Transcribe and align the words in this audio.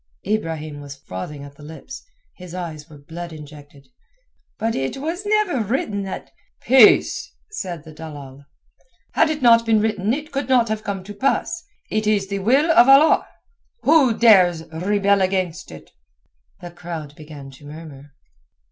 Ibrahim 0.25 0.81
was 0.81 0.95
frothing 0.95 1.43
at 1.43 1.57
the 1.57 1.61
lips, 1.63 2.01
his 2.35 2.55
eyes 2.55 2.89
were 2.89 2.97
blood 2.97 3.31
injected. 3.31 3.89
"But 4.57 4.73
it 4.73 4.97
was 4.97 5.27
never 5.27 5.61
written 5.61 6.01
that...." 6.05 6.31
"Peace," 6.59 7.31
said 7.51 7.83
the 7.83 7.91
dalal. 7.93 8.45
"Had 9.13 9.29
it 9.29 9.43
not 9.43 9.63
been 9.63 9.79
written 9.79 10.11
it 10.11 10.31
could 10.31 10.49
not 10.49 10.69
have 10.69 10.83
come 10.83 11.03
to 11.03 11.13
pass. 11.13 11.63
It 11.91 12.07
is 12.07 12.29
the 12.29 12.39
will 12.39 12.71
of 12.71 12.89
Allah! 12.89 13.27
Who 13.83 14.17
dares 14.17 14.63
rebel 14.73 15.21
against 15.21 15.69
it?" 15.71 15.91
The 16.61 16.71
crowd 16.71 17.15
began 17.15 17.51
to 17.51 17.65
murmur. 17.67 18.11